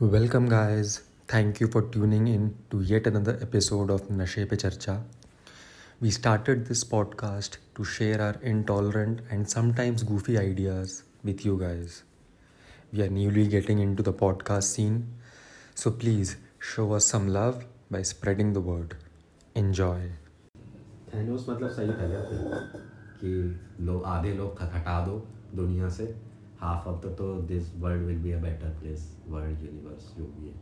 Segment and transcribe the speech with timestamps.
[0.00, 1.02] Welcome, guys.
[1.28, 5.02] Thank you for tuning in to yet another episode of Nashe Pe Charcha.
[6.00, 12.02] We started this podcast to share our intolerant and sometimes goofy ideas with you guys.
[12.92, 15.06] We are newly getting into the podcast scene,
[15.74, 18.96] so please show us some love by spreading the word.
[19.56, 20.00] Enjoy.
[21.14, 22.20] Thanos मतलब सही था क्या
[23.22, 23.30] कि
[23.86, 25.16] लोग आधे लोग ख- हटा दो
[25.56, 26.04] दुनिया से
[26.59, 30.47] हाफ़ ऑफ़ द तो this world will be a better place world universe जो भी
[30.47, 30.55] है।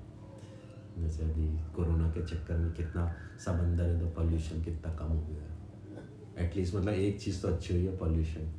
[0.98, 3.06] जैसे अभी कोरोना के चक्कर में कितना
[3.46, 7.74] समंदर है तो पॉल्यूशन कितना कम हो गया है। एटलीस्ट मतलब एक चीज़ तो अच्छी
[7.74, 8.52] हुई है पॉल्यूशन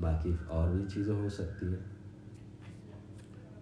[0.00, 1.78] बाकी और भी चीज़ें हो सकती है।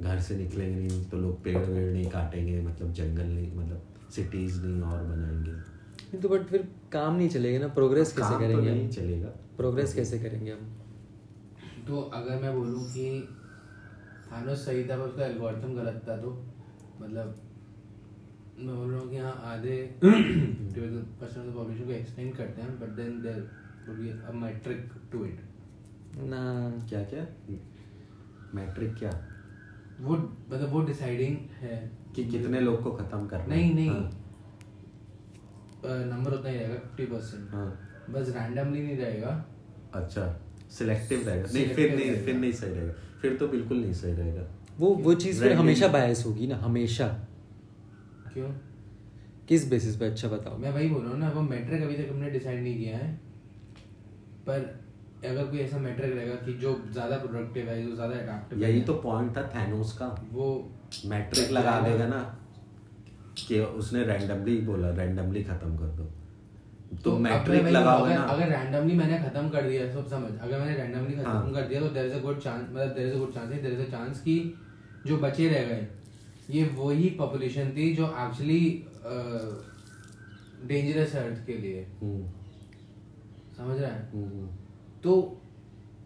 [0.01, 4.63] घर से निकलेंगे नहीं तो लोग पेड़ वेड़ नहीं काटेंगे मतलब जंगल नहीं मतलब सिटीज़
[4.65, 8.91] नहीं और बनाएँगे। तो बट फिर काम नहीं चलेगा ना प्रोग्रेस कैसे तो करेंगे नहीं
[8.91, 10.80] चलेगा। प्रोग्रेस कैसे करेंगे हम?
[11.87, 13.05] तो अगर मैं बोलूँ कि
[14.33, 16.31] थानोस सही था पर उसका एल्गोरिथम गलत था तो
[17.01, 17.41] मतलब
[18.59, 22.89] मैं बोल रहा हूँ कि हाँ आधे परसेंट ऑफ़ पॉपुलेशन को एक्सटेंड करते हैं but
[22.97, 23.49] then there
[23.89, 25.41] would be a metric to it
[26.31, 26.41] ना
[26.89, 27.27] क्या क्या?
[28.55, 29.11] मैट्रिक क्या?
[30.01, 31.77] वो मतलब वो डिसाइडिंग है
[32.17, 33.55] कि कितने लोग को खत्म करना?
[33.55, 34.11] नहीं नहीं। हाँ,
[35.85, 37.71] नंबर उतना ही रहेगा फिफ्टी परसेंट हाँ,
[38.11, 39.33] बस रैंडमली नहीं रहेगा।
[39.95, 40.25] अच्छा।
[40.71, 44.47] सिलेक्टिव रहेगा। नहीं फिर नहीं फिर नहीं सही रहेगा। फिर तो बिल्कुल नहीं सही रहेगा।
[44.79, 47.07] वो वो चीज़ फिर हमेशा बायस होगी ना हमेशा।
[48.35, 48.51] क्यों?
[49.49, 50.07] किस बेसिस पे?
[50.07, 52.77] अच्छा बताओ। मैं वही बोल रहा हूँ ना वो मैट्रिक अभी तक हमने डिसाइड नहीं
[52.79, 53.13] किया है।
[54.47, 54.61] पर
[55.29, 58.95] अगर कोई ऐसा मैट्रिक रहेगा कि जो ज़्यादा प्रोडक्टिव है जो ज़्यादा अडेप्टिव यही तो
[59.01, 60.47] पॉइंट था थैनोस का। वो
[61.07, 62.21] मैट्रिक लगा देगा ना
[63.39, 66.11] कि उसने रैंडमली बोला रैंडमली खत्म कर दो।
[67.05, 70.59] तो मैट्रिक मैं वही अगर- ना। अगर रैंडमली मैंने खत्म कर दिया सब समझ अगर
[70.59, 73.15] मैंने रैंडमली खत्म हाँ। कर दिया तो there is a good chance मतलब there is
[73.15, 74.55] a good chance there is a chance कि
[75.07, 75.87] जो बचे रह गए
[76.51, 78.87] ये वही पॉपुलेशन थी जो एक्चुअली
[80.67, 82.27] डेंजरस अर्थ के लिए। हम्म,
[83.57, 84.11] समझ रहा है?
[84.13, 84.47] हम्म,
[85.03, 85.43] तो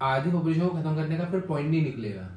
[0.02, 2.30] आधी पॉपुलेशन को खत्म करने का फिर पॉइंट नहीं निकलेगा।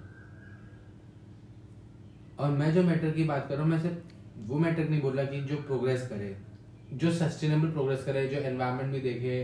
[2.39, 3.97] और मैं जो मैटर की बात कर रहा हूँ मैं सिर्फ़
[4.47, 6.46] वो मैटर नहीं बोल रहा कि जो प्रोग्रेस करे।
[6.93, 9.37] जो सस्टेनेबल प्रोग्रेस करे जो एनवायरनमेंट भी देखे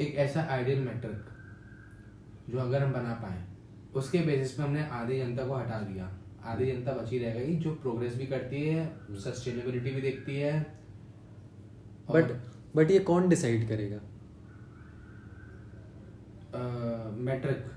[0.00, 3.44] एक ऐसा आइडियल मेट्रिक जो अगर हम बना पाए
[3.94, 6.10] उसके बेसिस पे हमने आधी जनता को हटा दिया।
[6.44, 8.84] आधी जनता बची रह गई जो प्रोग्रेस भी करती है
[9.20, 10.60] सस्टेनेबिलिटी भी देखती है
[12.10, 12.32] बट
[12.76, 14.00] बट ये कौन डिसाइड करेगा?
[17.20, 17.72] मैट्रिक uh,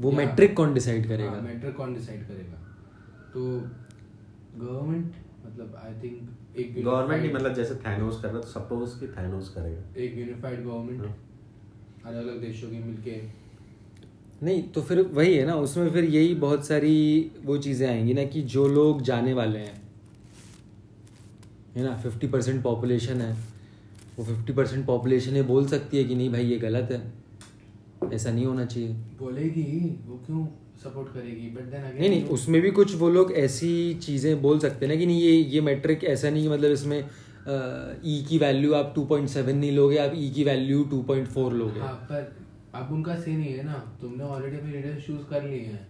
[0.00, 1.30] वो मैट्रिक कौन डिसाइड करेगा?
[1.30, 2.58] हाँ, मैट्रिक कौन डिसाइड करेगा?
[3.32, 3.40] तो
[4.56, 5.16] गवर्नमेंट
[5.46, 9.48] मतलब आई थिंक एक गवर्नमेंट ही मतलब जैसे थैनोस कर रहा तो सपोज़ कि थैनोस
[9.48, 11.16] करेगा। एक यूनिफाइड गवर्नमेंट हाँ।
[12.06, 13.20] अलग अलग देशों की मिलके।
[14.42, 18.24] नहीं तो फिर वही है ना उसमें फिर यही बहुत सारी वो चीज़ें आएँगी ना
[18.24, 19.80] कि जो लोग जाने वाले हैं
[21.76, 23.32] है ना फिफ्टी परसेंट पॉपुलेशन है
[24.18, 28.30] वो फिफ्टी परसेंट पॉपुलेशन ये बोल सकती है कि नहीं भाई ये गलत है ऐसा
[28.32, 29.64] नहीं होना चाहिए। बोलेगी
[30.06, 30.46] वो क्यों?
[30.82, 33.72] सपोर्ट करेगी बट देन अगेन नहीं नहीं उसमें भी कुछ वो लोग ऐसी
[34.02, 36.98] चीज़ें बोल सकते हैं ना कि नहीं ये ये मैट्रिक ऐसा नहीं कि मतलब इसमें
[38.06, 42.32] ई की वैल्यू आप 2.7 नहीं लोगे आप ई की वैल्यू 2.4 लोगे। हाँ पर
[42.74, 45.86] अब उनका से नहीं है ना तुमने ऑलरेडी अपने लीडर्स चूज़ कर लिए हैं।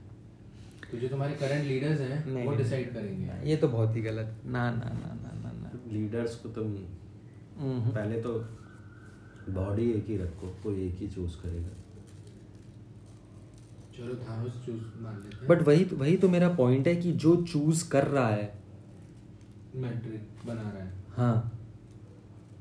[0.90, 4.70] तो जो तुम्हारे करंट लीडर्स हैं वो डिसाइड करेंगे। ये तो बहुत ही गलत ना
[4.70, 6.76] ना ना ना ना ना लीडर्स को तुम
[7.58, 8.32] हम्म। पहले तो
[9.52, 11.74] बॉडी एक ही रखो कोई एक ही चूज़ करेगा।
[13.98, 17.36] चलो थानोस चूज़ मान लेते हैं। बट वही वही तो मेरा पॉइंट है कि जो
[17.42, 18.52] चूज़ कर रहा है।
[19.76, 21.54] मैट्रिक बना रहा है। हाँ।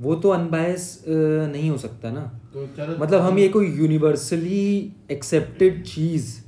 [0.02, 2.22] वो तो अनबायस नहीं हो सकता ना।
[2.54, 6.47] तो चलो मतलब हम ये कोई यूनिवर्सली एक्सेप्टेड चीज़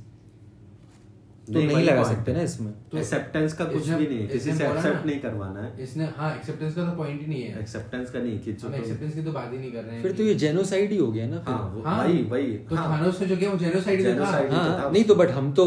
[1.52, 4.66] तो नहीं, लगा सकते ना इसमें। तो एक्सेप्टेंस का कुछ भी नहीं है। किसी से
[4.66, 8.18] एक्सेप्ट नहीं करवाना है। इसने हाँ एक्सेप्टेंस का तो पॉइंट ही नहीं है। एक्सेप्टेंस का
[8.18, 10.34] नहीं कि हम एक्सेप्टेंस की तो बात ही नहीं कर रहे हैं फिर तो ये
[10.34, 13.36] जेनोसाइड ही हो गया ना फिर। हाँ हाँ, वही वही तो हाँ, थानोस ने जो
[13.36, 15.66] किया वो जेनोसाइड ही था। ही तो हाँ नहीं तो बट हम तो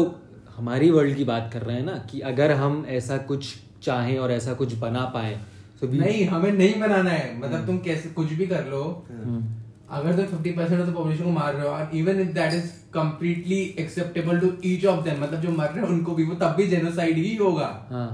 [0.56, 4.32] हमारी वर्ल्ड की बात कर रहे हैं ना कि अगर हम ऐसा कुछ चाहें और
[4.32, 5.38] ऐसा कुछ बना पाए
[5.80, 9.42] तो नहीं हमें नहीं बनाना है। मतलब तुम कैसे कुछ भी कर लो। हम्म,
[9.88, 12.52] अगर तुम fifty percent of the population को मार रहे हो और even if that
[12.54, 16.34] is completely acceptable to each of them मतलब जो मर रहे हैं उनको भी वो
[16.34, 18.10] तब भी जेनोसाइड ही होगा। हाँ।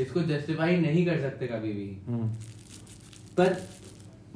[0.00, 2.28] इसको जस्टिफाई नहीं कर सकते कभी भी। हम्म,
[3.36, 3.56] पर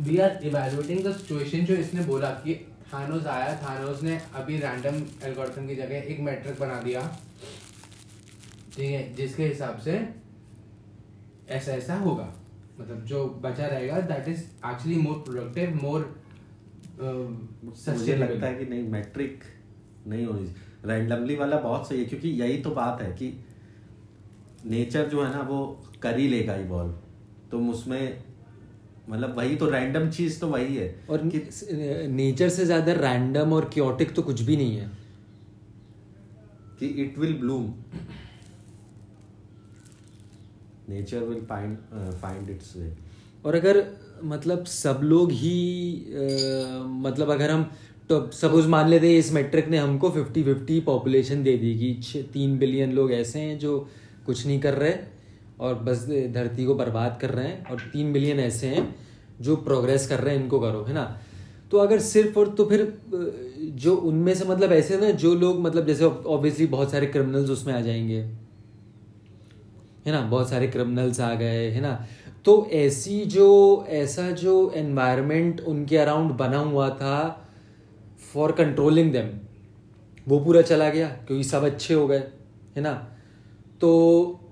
[0.01, 2.55] we are evaluating the situation जो इसने बोला कि
[2.93, 7.01] थानोस आया थानोस ने अभी रैंडम एल्गोरिथम की जगह एक मैट्रिक बना दिया
[8.77, 9.93] ठीक है जिसके हिसाब से
[11.51, 12.33] ऐसा ऐसा होगा।
[12.81, 16.01] मतलब जो बचा रहेगा that is actually more productive more
[17.03, 19.45] मुझे लगता है कि नहीं मैट्रिक
[20.07, 23.33] नहीं होनी चाहिए। रैंडमली वाला बहुत सही है क्योंकि यही तो बात है कि
[24.67, 25.59] नेचर जो है ना वो
[26.03, 26.93] कर ही लेगा इवॉल्व
[27.51, 28.23] तुम उसमें
[29.09, 31.39] मतलब वही तो रैंडम चीज़ तो वही है और कि
[32.09, 34.91] नेचर से ज़्यादा रैंडम और क्योटिक तो कुछ भी नहीं है।
[36.79, 37.73] कि it will bloom
[40.93, 41.77] nature will find
[42.23, 42.93] find its way.
[43.44, 43.85] और अगर
[44.25, 45.56] मतलब सब लोग ही
[45.94, 47.71] अ, मतलब अगर हम
[48.09, 52.59] तो सपोज़ मान लेते इस मेट्रिक ने हमको फिफ्टी फिफ्टी पॉपुलेशन दे दी कि तीन
[52.59, 53.79] बिलियन लोग ऐसे हैं जो
[54.27, 54.94] कुछ नहीं कर रहे
[55.61, 56.05] और बस
[56.35, 58.85] धरती को बर्बाद कर रहे हैं और तीन बिलियन ऐसे हैं
[59.41, 61.05] जो प्रोग्रेस कर रहे हैं इनको करो है ना?
[61.71, 62.81] तो अगर सिर्फ़ और तो फिर
[63.77, 67.75] जो उनमें से मतलब ऐसे ना जो लोग मतलब जैसे ऑब्वियसली बहुत सारे क्रिमिनल्स उसमें
[67.75, 68.23] आ जाएँगे।
[70.07, 71.95] है ना बहुत सारे क्रिमिनल्स आ गए है ना।
[72.45, 73.47] तो ऐसी जो
[73.89, 77.17] ऐसा जो एनवायरनमेंट उनके अराउंड बना हुआ था
[78.33, 79.29] फॉर कंट्रोलिंग देम
[80.27, 82.23] वो पूरा चला गया क्योंकि सब अच्छे हो गए
[82.77, 82.93] है ना।
[83.81, 83.91] तो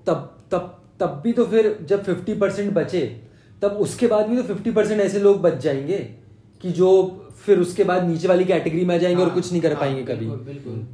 [0.07, 3.01] तब तब तब भी तो फिर जब फिफ्टी परसेंट बचे
[3.61, 5.97] तब उसके बाद भी तो फिफ्टी परसेंट ऐसे लोग बच जाएँगे
[6.63, 6.89] कि जो
[7.45, 9.79] फिर उसके बाद नीचे वाली कैटेगरी में आ जाएँगे और हाँ, कुछ नहीं कर हाँ,
[9.81, 10.85] पाएँगे कभी। बिल्कुल।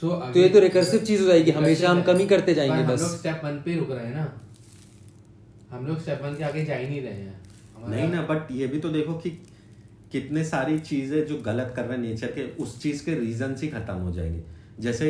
[0.00, 3.08] सो तो ये तो recursive चीज़ हो जाएगी, हमेशा हम कमी करते जाएँगे बस। हम
[3.08, 4.40] लोग स्टेप वन पे रुक रहे हैं ना।
[5.70, 8.66] हम लोग स्टेप वन के आगे जा ही नहीं रहे हैं। नहीं ना बट ये
[8.66, 9.30] भी तो देखो कि
[10.12, 13.68] कितने सारी चीज़ें जो गलत कर रहे हैं नेचर के उस चीज़ के रीजन ही
[13.68, 14.42] खत्म हो जाएँगे।
[14.80, 15.08] जैसे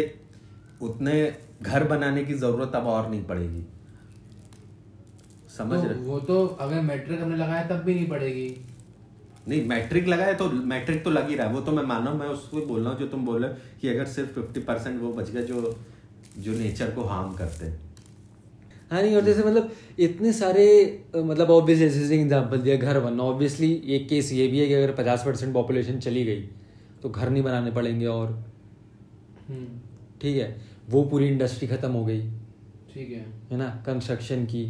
[0.83, 1.15] उतने
[1.63, 3.65] घर बनाने की ज़रूरत अब और नहीं पड़ेगी।
[5.59, 5.99] समझ तो रहे?
[5.99, 8.49] वो तो अगर मैट्रिक हमने लगाया तब भी नहीं पड़ेगी।
[9.51, 12.27] नहीं मैट्रिक लगाए तो मैट्रिक तो लग ही रहा है। वो तो मैं मानो मैं
[12.29, 15.13] उसको बोल रहा हूँ जो तुम बोल रहे हो कि अगर सिर्फ़ फिफ्टी परसेंट वो
[15.13, 15.77] बच गए जो
[16.39, 17.79] जो नेचर को हार्म करते हैं।
[18.91, 20.67] हाँ नहीं और जैसे मतलब इतने सारे
[21.17, 24.93] मतलब ऑब्वियस जैसे एग्ज़ाम्पल दिया घर बनना ऑब्वियसली एक केस ये भी है कि अगर
[24.95, 26.49] पचास परसेंट पॉपुलेशन चली गई
[27.03, 28.29] तो घर नहीं बनाने पड़ेंगे और।
[29.49, 29.67] हम्म,
[30.23, 30.57] ठीक है?
[30.91, 32.21] वो पूरी इंडस्ट्री खत्म हो गई।
[32.95, 33.69] ठीक है। है ना?
[33.87, 34.65] कंस्ट्रक्शन की।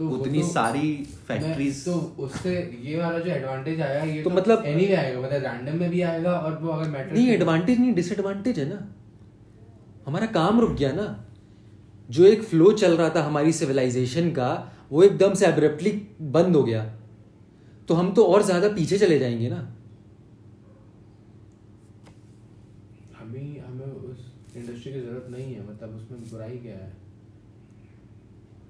[0.00, 4.30] तो वो उतनी तो- सारी फैक्ट्रीज तो उससे ये वाला जो एडवांटेज आया ये तो
[4.30, 7.80] तो, मतलब- एनी आएगा मतलब रैंडम में भी आएगा और वो अगर मैट्रिक नहीं एडवांटेज
[7.80, 8.94] नहीं डिसएडवांटेज है ना।
[10.06, 11.24] हमारा काम रुक गया ना।
[12.10, 16.62] जो एक फ्लो चल रहा था हमारी सिविलाइजेशन का वो एकदम से एब्रप्टली बंद हो
[16.62, 16.96] गया।
[17.88, 19.76] तो हम तो और ज़्यादा पीछे चले जाएँगे ना।
[23.20, 26.99] अभी हमें उस इंडस्ट्री की ज़रूरत नहीं है मतलब उसमें बुराई क्या है?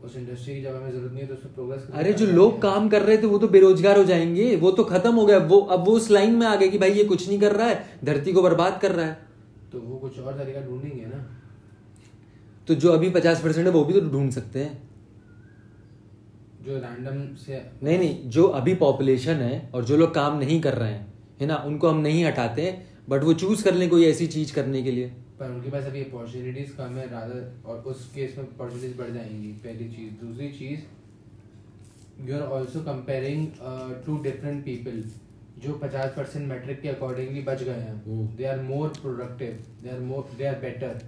[0.04, 2.88] उस इंडस्ट्री की जब हमें ज़रूरत नहीं है तो उसमें प्रोग्रेस अरे जो लोग काम
[2.88, 5.84] कर रहे थे वो तो बेरोजगार हो जाएँगे वो तो खत्म हो गया वो अब
[5.86, 8.32] वो उस लाइन में आ गए कि भाई ये कुछ नहीं कर रहा है धरती
[8.32, 9.18] को बर्बाद कर रहा है।
[9.72, 11.24] तो वो कुछ और तरीका ढूंढेंगे ना।
[12.68, 14.90] तो जो अभी पचास परसेंट है वो भी तो ढूंढ सकते हैं।
[16.66, 20.74] जो रैंडम से नहीं नहीं जो अभी पॉपुलेशन है और जो लोग काम नहीं कर
[20.74, 22.72] रहे हैं है ना उनको हम नहीं हटाते
[23.08, 26.02] बट वो चूज़ कर लें कोई ऐसी चीज़ करने के लिए। पर उनके पास अभी
[26.04, 30.80] अपॉर्चुनिटीज़ कम है रादर और उस केस में अपॉर्चुनिटीज़ बढ़ जाएँगी पहली चीज़। दूसरी चीज़
[32.28, 33.46] you are also comparing
[34.06, 35.02] two different people
[35.58, 40.00] जो 50 परसेंट मैट्रिक के अकॉर्डिंगली बच गए हैं। They are more productive they are
[40.10, 41.00] more they are better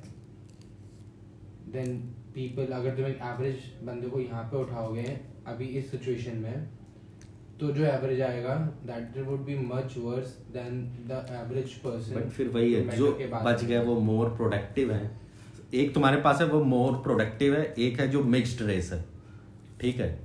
[1.73, 1.97] than
[2.35, 5.05] people अगर तुम एक एवरेज बंदे को यहाँ पे उठाओगे
[5.47, 6.69] अभी इस सिचुएशन में
[7.63, 8.55] तो जो एवरेज आएगा
[8.87, 13.65] that would be much worse than the average person but फिर वही है जो बच
[13.65, 15.11] गए वो मोर प्रोडक्टिव है।
[15.75, 19.05] एक तुम्हारे पास है वो मोर प्रोडक्टिव है एक है जो मिक्स्ड रेस है।
[19.81, 20.21] ठीक है?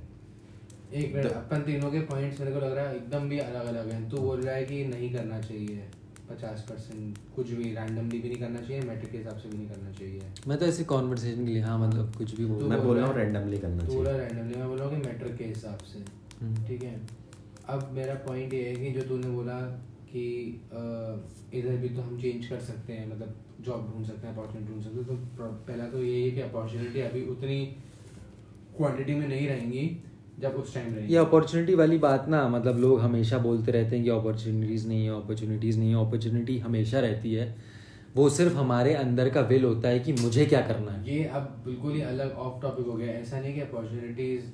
[0.94, 3.66] एक मिनट तो- अपन तीनों के पॉइंट्स मेरे को लग रहा है एकदम भी अलग
[3.66, 5.84] अलग हैं। तू बोल रहा है कि नहीं करना चाहिए
[6.30, 9.68] पचास परसेंट कुछ भी रैंडमली भी नहीं करना चाहिए मैट्रिक के हिसाब से भी नहीं
[9.68, 12.98] करना चाहिए। मैं तो ऐसे कॉन्वर्सेशन के लिए हाँ मतलब कुछ भी बोल मैं बोल
[12.98, 15.78] रहा हूँ randomly करना चाहिए। है रैंडमली मैं बोल रहा हूँ कि मैट्रिक के हिसाब
[15.78, 17.27] से। हम्म। ठीक है?
[17.68, 19.56] अब मेरा पॉइंट ये है कि जो तूने बोला
[20.10, 20.22] कि
[21.58, 24.82] इधर भी तो हम चेंज कर सकते हैं मतलब जॉब ढूंढ सकते हैं अपॉर्चुनिटी ढूंढ
[24.82, 25.06] सकते हैं
[25.36, 27.58] तो पहला तो यही है कि अपॉर्चुनिटी अभी उतनी
[28.76, 29.84] क्वांटिटी में नहीं रहेंगी
[30.38, 34.04] जब उस टाइम रहेंगी। ये अपॉर्चुनिटी वाली बात ना मतलब लोग हमेशा बोलते रहते हैं
[34.04, 37.54] कि अपॉर्चुनिटीज़ नहीं है अपॉर्चुनिटीज़ नहीं है अपॉर्चुनिटी हमेशा रहती है।
[38.16, 41.42] वो सिर्फ़ हमारे अंदर का विल होता है कि मुझे क्या करना है। ये अब
[41.64, 44.46] बिल्कुल ही अलग ऑफ़ टॉपिक हो गया। ऐसा नहीं कि अपॉर्चुनिटीज़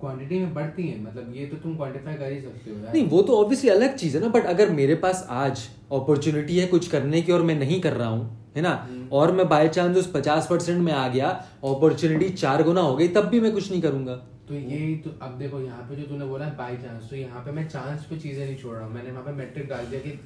[0.00, 3.06] क्वांटिटी में बढ़ती हैं मतलब ये तो तुम क्वांटिफाई कर ही सकते हो यार नहीं
[3.08, 6.88] वो तो ऑब्वियसली अलग चीज़ है ना बट अगर मेरे पास आज अपॉर्चुनिटी है कुछ
[6.88, 8.70] करने की और मैं नहीं कर रहा हूँ है ना?
[8.88, 11.28] हम्म। और मैं बाय चांस उस पचास परसेंट में आ गया
[11.64, 14.14] अपॉर्चुनिटी चार गुना हो गई तब भी मैं कुछ नहीं करूँगा।
[14.48, 17.52] तो ये तो अब देखो यहाँ पे जो तूने बोला बाई चांस तो यहाँ पे
[17.52, 20.18] मैं चांस पे चीज़ें नहीं छोड़ रहा हूँ। मैंने वहाँ पे मैट्रिक डाल दिया कि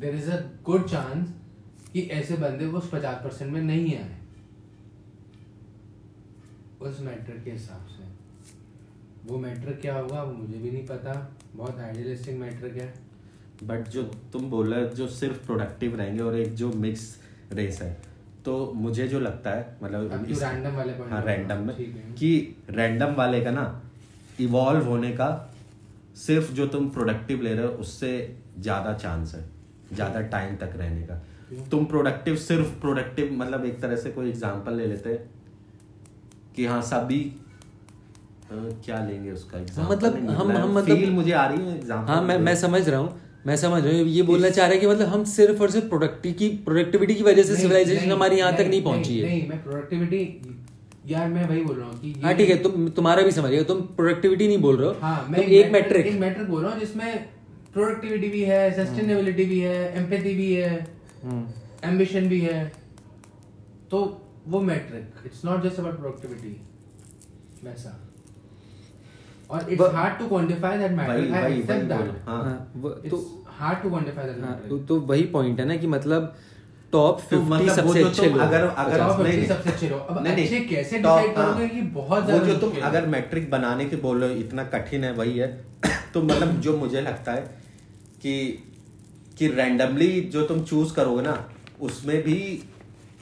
[0.00, 1.28] there is a good chance
[1.92, 4.16] कि ऐसे बंदे वो उस पचास परसेंट में नहीं आए
[6.82, 7.99] उस मैट्रिक के हिसाब से।
[9.26, 11.12] वो मैटर क्या होगा वो मुझे भी नहीं पता।
[11.56, 12.92] बहुत आइडियलिस्टिक मैट्रिक है
[13.64, 17.18] बट जो तुम बोल रहे हो जो सिर्फ़ प्रोडक्टिव रहेंगे और एक जो मिक्स
[17.52, 17.96] रेस है
[18.44, 21.76] तो मुझे जो लगता है मतलब इस- random वाले हाँ रैंडम में
[22.14, 23.64] कि रैंडम वाले का ना
[24.40, 25.28] इवॉल्व होने का
[26.16, 28.12] सिर्फ़ जो तुम प्रोडक्टिव ले रहे हो उससे
[28.58, 29.44] ज़्यादा चांस है
[29.92, 31.14] ज़्यादा टाइम तक रहने का।
[31.70, 35.14] तुम प्रोडक्टिव सिर्फ़ प्रोडक्टिव मतलब एक तरह से कोई एग्जांपल ले लेते
[36.56, 37.20] कि हाँ सभी
[38.52, 39.90] क्या लेंगे उसका example?
[39.90, 43.00] मतलब हम- हम मतलब- Feel मुझे आ रही है एग्जांपल हाँ मैं मैं समझ रहा
[43.00, 45.70] हूँ मैं समझ रहा हूँ। ये बोलना चाह रहा है कि मतलब हम सिर्फ़ और
[45.70, 49.48] सिर्फ़ प्रोडक्टिव की प्रोडक्टिविटी की वजह से सिविलाइजेशन हमारी यहाँ तक नहीं पहुँची है। नहीं
[49.48, 50.40] मैं प्रोडक्टिविटी
[51.06, 53.80] यार मैं वही बोल रहा हूँ कि हाँ ठीक है तुम तुम्हारा भी समझिएगा तुम
[53.80, 57.28] प्रोडक्टिविटी नहीं बोल रहे हो। हाँ मैं एक मैट्रिक एक मैट्रिक बोल रहा हूँ जिसमें
[57.72, 60.86] प्रोडक्टिविटी भी है सस्टेनेबिलिटी भी है एम्पैथी भी है
[61.22, 61.46] हम्म।
[61.84, 62.72] एम्बिशन भी है।
[63.90, 66.60] तो वो metric it's not just about productivity
[67.64, 68.09] वैसा।
[69.50, 73.16] और it's hard to quantify that वही मैट्रिक आई एक्सेप्ट दैट हाँ। हाँ, तो
[73.58, 76.34] हार्ड टू क्वांटिफाई दैट हाँ, मैट्रिक तो वही पॉइंट है ना कि मतलब
[76.92, 78.98] टॉप तो फिफ्टी मतलब वो सबसे जो अच्छे लोग। अगर अगर
[79.48, 82.26] सबसे अच्छे लोग। अब नहीं, नहीं, अच्छे कैसे top, decide करोगे हाँ, कि बहुत वो
[82.26, 85.48] ज़्यादा जो तुम अगर मैट्रिक बनाने के बोल रहे हो इतना कठिन है वही है।
[86.14, 87.40] तो मतलब जो मुझे लगता है
[88.22, 88.34] कि
[89.38, 91.36] कि रैंडमली जो तुम चूज़ करोगे ना
[91.80, 92.38] उसमें भी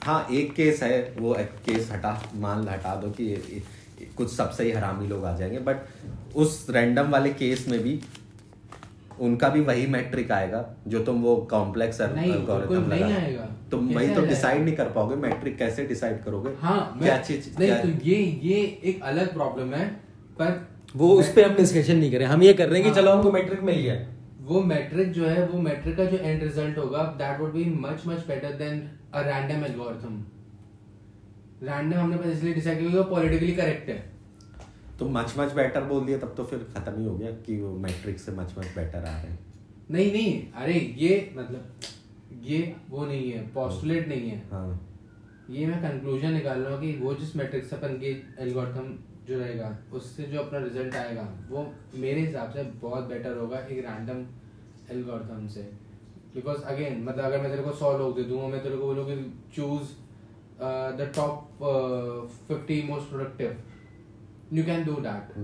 [0.05, 4.33] हाँ एक केस है वो एक केस हटा मान हटा दो कि ये- ये- कुछ
[4.33, 5.77] सबसे ही हरामी लोग आ जाएँगे। बट
[6.37, 8.01] उस रैंडम वाले केस में भी
[9.21, 14.63] उनका भी वही मैट्रिक आएगा जो तुम वो कॉम्प्लेक्स नहीं आएगा। तुम वही तो डिसाइड
[14.65, 16.51] नहीं कर पाओगे मैट्रिक कैसे डिसाइड करोगे?
[16.61, 19.89] हाँ क्या चीज़ नहीं क्या- तो ये ये एक अलग प्रॉब्लम है
[20.39, 22.97] पर वो उस पे हम डिस्कशन नहीं करें। हम ये कर रहे हैं कि हाँ।
[23.03, 23.95] चलो हमको मैट्रिक मिल गया।
[24.41, 28.03] वो मैट्रिक जो है वो मैट्रिक का जो एंड रिज़ल्ट होगा that would be much
[28.07, 30.25] much better than a random algorithm
[31.63, 34.18] random हमने बस इसलिए डिसाइड किया कि वो पॉलिटिकली करेक्ट है।
[34.99, 37.73] तो मच मच बेटर बोल दिया तब तो फिर खत्म ही हो गया कि वो
[37.79, 39.39] मैट्रिक से मच मच बेटर आ रहे हैं।
[39.91, 44.85] नहीं नहीं अरे ये मतलब ये वो नहीं है पॉस्टुलेट नहीं है। हाँ।
[45.51, 48.97] ये मैं कंक्लूजन निकाल रहा हूँ कि वो जिस मैट्रिक से अपन की एल्गोरिथम
[49.29, 53.85] जो रहेगा उससे जो अपना रिज़ल्ट आएगा वो मेरे हिसाब से बहुत बेटर होगा एक
[53.87, 54.25] रैंडम
[54.91, 55.63] एल्गोरिथम से।
[56.35, 59.07] बिकॉज़ अगेन मतलब अगर मैं तेरे को सौ लोग दे दूँगा मैं तेरे को बोलूँ
[59.07, 59.17] कि
[59.55, 59.97] choose
[60.99, 61.59] the top
[62.49, 63.57] fifty most productive
[64.53, 65.37] you can do that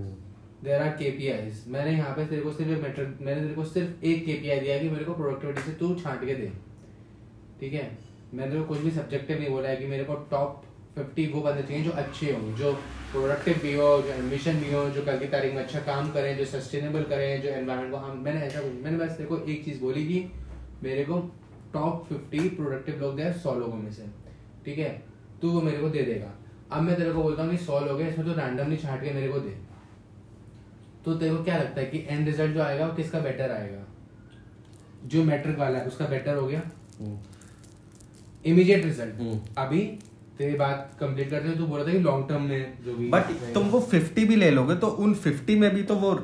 [0.65, 3.65] there are K P KPIs मैंने यहाँ पे तेरे को सिर्फ़ मेट्रिक मैंने तेरे को
[3.65, 6.53] सिर्फ़ एक केपीआई दिया कि मेरे को प्रोडक्टिविटी से तू छांट के दे।
[7.61, 7.99] ठीक है?
[8.35, 10.63] मैंने तेरे को कुछ भी सब्जेक्टिव नहीं बोला है कि मेरे को टॉप
[10.95, 12.73] फिफ्टी वो बंदे चाहिए जो अच्छे हों जो
[13.13, 16.37] प्रोडक्टिव भी हो जो एडमिशन भी हो जो कल की तारीख में अच्छा काम करें
[16.39, 19.65] जो सस्टेनेबल करें जो एनवायरमेंट को हम मैंने ऐसा कुछ मैंने बस तेरे को एक
[19.65, 20.25] चीज़ बोली कि
[20.83, 21.19] मेरे को
[21.73, 24.07] टॉप फिफ्टी प्रोडक्टिव लोग दे सौ लोगों में से।
[24.65, 25.03] ठीक है?
[25.43, 26.31] तू वो मेरे को दे देगा।
[26.73, 29.13] अब मैं तेरे को बोलता हूँ कि सौ लोग हैं इसमें तो रैंडमली छांट के
[29.15, 29.57] मेरे को दे।
[31.05, 33.85] तो तेरे को क्या लगता है कि एंड रिज़ल्ट जो आएगा वो किसका बेटर आएगा?
[35.07, 36.63] जो मैट्रिक वाला है उसका बेटर हो गया?
[38.47, 39.39] Immediate result hmm.
[39.59, 39.81] अभी
[40.39, 43.09] तेरी बात कंप्लीट करते हैं तू बोल रहा था कि लॉन्ग टर्म में जो भी
[43.11, 46.19] बट तुम वो फिफ्टी भी ले लोगे तो उन फिफ्टी में भी तो वो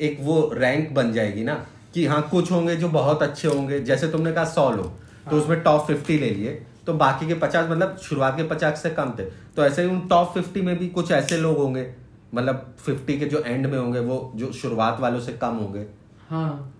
[0.00, 1.54] एक वो रैंक बन जाएगी ना?
[1.94, 4.86] कि हाँ कुछ होंगे जो बहुत अच्छे होंगे जैसे तुमने कहा सौ लोग
[5.24, 6.50] तो हाँ। उसमें टॉप फिफ्टी ले लिए।
[6.88, 9.24] तो बाकी के पचास मतलब शुरुआत के पचास से कम थे।
[9.56, 11.86] तो ऐसे ही उन टॉप फिफ्टी में भी कुछ ऐसे लोग होंगे
[12.34, 15.84] मतलब फिफ्टी के जो एंड में होंगे वो जो शुरुआत वालों से कम होंगे।
[16.28, 16.74] हाँ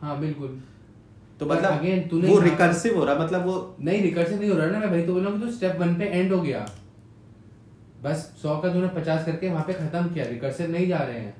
[0.00, 0.58] हाँ बिल्कुल।
[1.40, 4.78] तो मतलब तूने वो रिकर्सिव हो रहा मतलब वो नहीं रिकर्सिव नहीं हो रहा ना
[4.78, 6.66] मैं भाई तो बोल रहा हूँ स्टेप वन पे एंड हो गया।
[8.02, 11.34] बस सौ का तूने पचास करके वहाँ पे खत्म किया रिकर्सिव नहीं जा रहे हैं।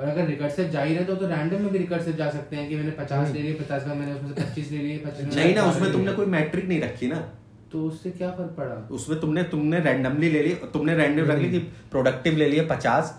[0.00, 2.68] और अगर रिकर्सिव जा ही रहे तो, तो रैंडम में भी रिकर्सिव जा सकते हैं
[2.68, 5.54] कि मैंने पचास ले लिए पचास का मैंने उसमें से पच्चीस ले लिए पच्चीस नहीं
[5.54, 7.22] ना उसमें तुमने कोई मैट्रिक नहीं रखी ना।
[7.72, 8.74] तो उससे क्या फ़र्क पड़ा?
[8.90, 11.58] उसमें तुमने तुमने रैंडमली ले ली तुमने रैंडम रख ली कि
[11.90, 13.18] प्रोडक्टिव ले लिए पचास।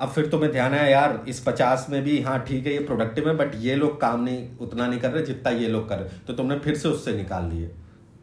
[0.00, 3.28] अब फिर तुम्हें ध्यान है यार इस पचास में भी हाँ ठीक है ये प्रोडक्टिव
[3.28, 6.18] है बट ये लोग काम नहीं उतना नहीं कर रहे जितना ये लोग कर रहे।
[6.26, 7.70] तो तुमने फिर से उससे निकाल लिए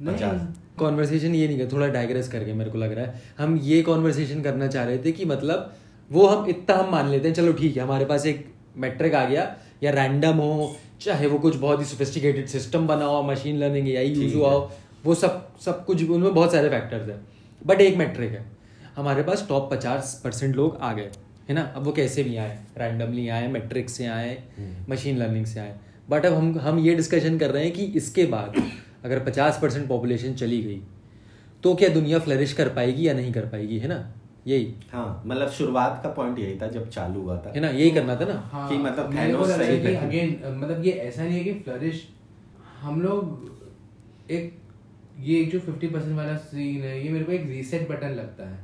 [0.07, 0.47] पचास।
[0.79, 4.41] कॉन्वर्सेशन ये नहीं कर थोड़ा डाइग्रेस करके मेरे को लग रहा है। हम ये कॉन्वर्सेशन
[4.41, 5.73] करना चाह रहे थे कि मतलब
[6.11, 8.45] वो हम इतना हम मान लेते हैं चलो ठीक है हमारे पास एक
[8.77, 13.21] मैट्रिक आ गया या रैंडम हो चाहे वो कुछ बहुत ही सोफिस्टिकेटेड सिस्टम बना हो
[13.23, 17.19] मशीन लर्निंग या यूज़ हुआ है। वो सब सब कुछ उनमें बहुत सारे फैक्टर्स हैं।
[17.61, 18.45] बट एक मैट्रिक है।
[18.95, 21.09] हमारे पास टॉप पचास परसेंट लोग आ गए
[21.49, 21.61] है ना?
[21.75, 24.37] अब वो कैसे भी आए रैंडमली आए मैट्रिक से आए
[24.89, 25.75] मशीन लर्निंग से आए।
[26.09, 28.61] बट अब हम हम ये डिस्कशन कर रहे हैं कि इसके बाद
[29.05, 30.81] अगर पचास परसेंट पॉपुलेशन चली गई
[31.63, 33.97] तो क्या दुनिया फ्लरिश कर पाएगी या नहीं कर पाएगी है ना?
[34.47, 37.69] यही। हाँ मतलब शुरुआत का पॉइंट यही था जब चालू हुआ था। है ना?
[37.69, 38.39] यही करना था ना?
[38.51, 39.05] हाँ, कि मतलब
[39.97, 42.07] अगेन मतलब ये ऐसा नहीं है कि फ्लरिश
[42.81, 44.57] हम लोग एक
[45.19, 48.57] ये जो 50 परसेंट वाला सीन है ये मेरे को एक रीसेट बटन लगता है।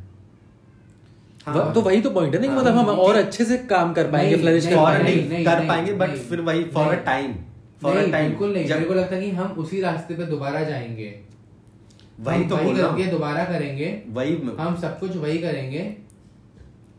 [1.45, 3.93] हाँ। तो वही तो पॉइंट है ना कि हाँ, मतलब हम और अच्छे से काम
[3.93, 6.87] कर पाएँगे नहीं, फ्लरिश नहीं, कर पाएँगे। नहीं, नहीं कर पाएँगे बट फिर वही for
[6.87, 7.33] a time
[7.81, 10.63] for a time बिल्कुल नहीं। मेरे को लगता है कि हम उसी रास्ते पे दोबारा
[10.63, 11.13] जाएँगे।
[12.19, 15.95] वही तो बोल रहा हूँ। दोबारा करेंगे। वही हम सब कुछ वही करेंगे।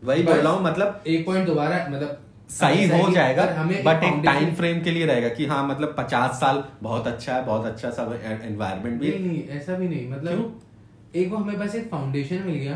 [0.05, 3.45] वही बोल रहा हूँ मतलब एक पॉइंट दोबारा मतलब सही हो जाएगा
[3.85, 7.45] बट एक टाइम फ्रेम के लिए रहेगा कि हाँ मतलब पचास साल बहुत अच्छा है
[7.47, 11.75] बहुत अच्छा सब एनवायरमेंट भी। नहीं नहीं ऐसा भी नहीं मतलब एक वो हमें बस
[11.75, 12.75] एक फाउंडेशन मिल गया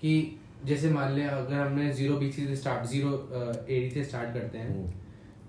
[0.00, 3.10] कि जैसे मान लिया अगर हमने ज़ीरो बीसी से स्टार्ट ज़ीरो
[3.68, 4.90] एडी से स्टार्ट करते हैं हम्म।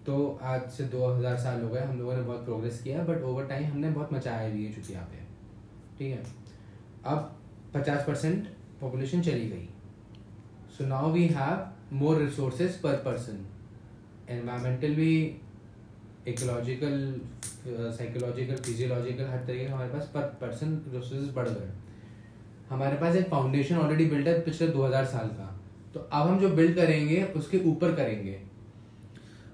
[0.05, 3.23] तो आज से दो हज़ार साल हो गए हम लोगों ने बहुत प्रोग्रेस किया बट
[3.23, 5.21] ओवर टाइम हमने बहुत मचाया भी है चुकी यहाँ पे।
[5.97, 6.23] ठीक है?
[7.05, 7.35] अब
[7.73, 8.47] पचास परसेंट
[8.81, 9.69] पॉपुलेशन चली गई।
[10.77, 13.45] So now we have more resources per person
[14.29, 15.37] environmental भी
[16.27, 17.21] इकोलॉजिकल
[17.67, 21.69] साइकोलॉजिकल फिजियोलॉजिकल हर तरीके का हमारे पास पर पर्सन रिसोर्सेज बढ़ गए
[22.69, 25.61] हमारे पास एक फाउंडेशन ऑलरेडी बिल्ड है पिछले 2000 साल का।
[25.93, 28.39] तो अब हम जो बिल्ड करेंगे उसके ऊपर करेंगे।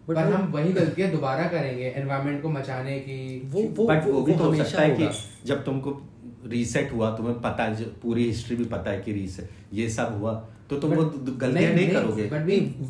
[0.05, 4.05] But पर वो- हम वही गलतियाँ दोबारा करेंगे एनवायरमेंट को मचाने की। वो वो बट
[4.05, 5.09] वो भी तो हो हमेशा सकता है कि।
[5.45, 6.01] जब तुमको
[6.47, 10.33] रीसेट हुआ तुम्हें पता है पूरी हिस्ट्री भी पता है कि रीसेट ये सब हुआ।
[10.69, 12.23] तो तुम वो गलतियाँ नहीं करोगे।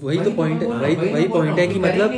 [0.01, 2.12] वही तो पॉइंट बोल वही वही पॉइंट है कि मतलब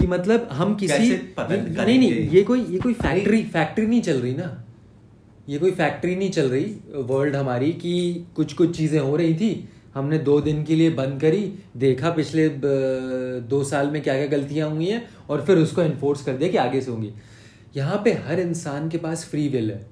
[0.00, 1.10] कि मतलब हम किसी?
[1.38, 4.64] नहीं नहीं ये कोई ये कोई फैक्ट्री फैक्ट्री नहीं चल रही ना।
[5.48, 9.68] ये कोई फैक्ट्री नहीं चल रही वर्ल्ड हमारी कि कुछ कुछ चीज़ें हो रही थी
[9.94, 14.70] हमने दो दिन के लिए बंद करी देखा पिछले दो साल में क्या क्या गलतियाँ
[14.70, 17.12] हुई हैं और फिर उसको इन्फोर्स कर दिया कि आगे से होंगी।
[17.76, 19.86] यहाँ पे हर इंसान के पास फ्री विल है।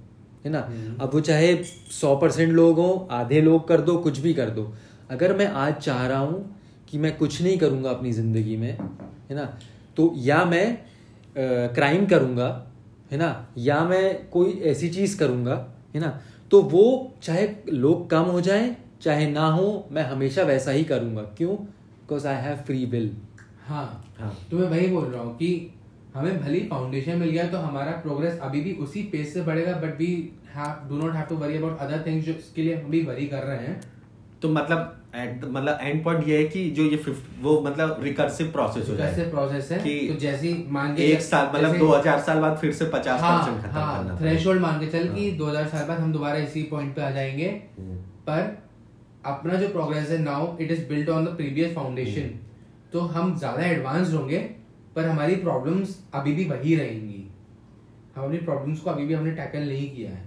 [0.46, 0.58] है ना?
[1.00, 1.54] अब वो चाहे
[1.92, 4.72] सौ परसेंट लोग हों आधे लोग कर दो कुछ भी कर दो।
[5.10, 6.38] अगर मैं आज चाह रहा हूँ
[6.88, 9.44] कि मैं कुछ नहीं करूँगा अपनी ज़िंदगी में है ना?
[9.96, 10.66] तो या मैं
[11.36, 12.48] क्राइम करूँगा
[13.12, 13.46] है ना?
[13.58, 15.54] या मैं कोई ऐसी चीज़ करूँगा
[15.94, 16.18] है ना?
[16.50, 16.84] तो वो
[17.22, 21.56] चाहे लोग कम हो जाएँ चाहे ना हो मैं हमेशा वैसा ही करूँगा। क्यों?
[21.56, 23.10] Because I have free will
[23.66, 25.48] हाँ। हाँ। तो मैं वही बोल रहा हूँ कि
[26.16, 29.98] हमें भली फाउंडेशन मिल गया तो हमारा प्रोग्रेस अभी भी उसी पेज से बढ़ेगा but
[29.98, 30.12] we
[30.88, 33.42] do not have to worry about other things जो इसके लिए हम भी वरी कर
[33.42, 33.80] रहे हैं
[34.42, 36.96] तो मतलब मतलब एंड पॉइंट ये है कि जो ये
[37.40, 41.22] वो मतलब रिकर्सिव प्रोसेस हो कैसे जाए प्रोसेस है कि तो जैसे मान के एक
[41.22, 44.18] साल मतलब दो हज़ार साल बाद फिर से पचास हाँ परसेंट खत्म करना हाँ पड़ेगा।
[44.20, 47.10] थ्रेशोल्ड मान के चल कि हाँ। 2000 साल बाद हम दोबारा इसी पॉइंट पे आ
[47.10, 47.48] जाएँगे
[47.78, 47.96] हम्म।
[48.28, 48.56] पर
[49.26, 52.28] अपना जो प्रोग्रेस है now it is built on the previous foundation
[52.92, 54.38] तो हम ज़्यादा एडवांस होंगे
[54.96, 57.22] पर हमारी प्रॉब्लम्स अभी भी वही रहेंगी।
[58.16, 60.24] हम अपनी प्रॉब्लम्स को अभी भी हमने टैकल नहीं किया है।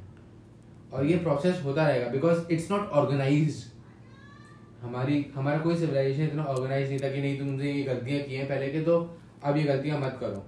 [0.93, 3.63] और ये प्रोसेस होता रहेगा बिकॉज़ इट्स नॉट ऑर्गेनाइज
[4.82, 8.47] हमारी, हमारा कोई सिविलाइजेशन इतना ऑर्गेनाइज नहीं था कि नहीं तुमने ये गलतियाँ की हैं
[8.49, 8.97] पहले के तो
[9.43, 10.45] अब ये गलतियाँ मत करो।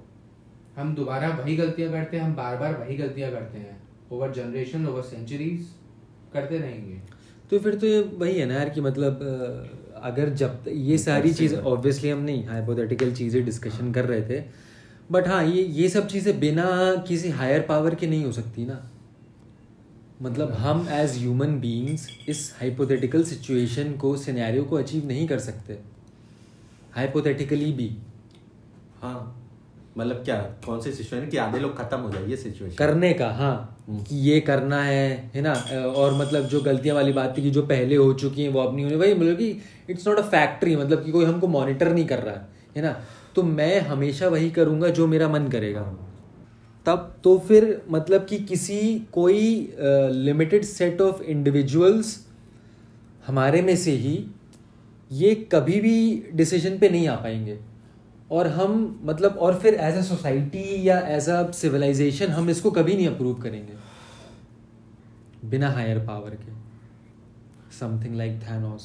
[0.75, 3.81] हम दोबारा वही गलतियाँ करते हैं, हम बार बार वही गलतियाँ करते हैं।
[4.11, 5.67] ओवर जनरेशन ओवर सेंचुरीज
[6.33, 6.99] करते रहेंगे।
[7.51, 9.19] तो फिर तो ये वही है ना यार कि मतलब
[10.03, 14.43] अगर जब ये सारी चीज़ें ऑब्वियसली हम नहीं हाइपोथेटिकल चीज़ें डिस्कशन कर रहे थे
[15.11, 16.65] बट हाँ ये ये सब चीज़ें बिना
[17.07, 18.81] किसी हायर पावर के नहीं हो सकती ना।
[20.21, 25.77] मतलब हम एज ह्यूमन बीइंग्स इस हाइपोथेटिकल सिचुएशन को सिनेरियो को अचीव नहीं कर सकते।
[26.95, 27.89] हाइपोथेटिकली भी।
[29.01, 29.37] हाँ।
[29.97, 30.35] मतलब क्या
[30.65, 34.15] कौन सी सिचुएशन कि आधे लोग खत्म हो जाए ये सिचुएशन करने का हाँ। कि
[34.21, 35.53] ये करना है है ना?
[35.85, 38.83] और मतलब जो गलतियाँ वाली बात थी कि जो पहले हो चुकी हैं, वो अपनी
[38.83, 42.19] होने वही मतलब कि इट्स नॉट अ फैक्ट्री मतलब कि कोई हमको मॉनिटर नहीं कर
[42.19, 42.95] रहा, है है ना?
[43.35, 45.81] तो मैं हमेशा वही करूँगा जो मेरा मन करेगा।
[46.85, 49.73] तब तो फिर मतलब कि किसी कोई
[50.11, 52.17] लिमिटेड सेट ऑफ़ इंडिविजुअल्स
[53.27, 54.13] हमारे में से ही
[55.11, 57.57] ये कभी भी डिसीज़न पे नहीं आ पाएँगे।
[58.31, 62.95] और हम मतलब और फिर एज अ सोसाइटी या एज अ सिविलाइजेशन हम इसको कभी
[62.95, 63.73] नहीं अप्रूव करेंगे।
[65.49, 66.51] बिना हायर पावर के।
[67.79, 68.83] Something like Thanos